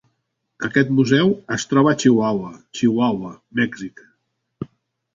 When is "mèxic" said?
3.63-4.07